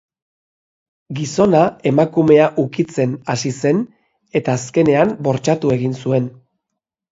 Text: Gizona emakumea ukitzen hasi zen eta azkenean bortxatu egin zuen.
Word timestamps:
Gizona 1.19 1.61
emakumea 1.91 2.47
ukitzen 2.65 3.13
hasi 3.35 3.53
zen 3.59 3.85
eta 4.41 4.57
azkenean 4.57 5.15
bortxatu 5.31 5.77
egin 5.79 5.97
zuen. 6.05 6.31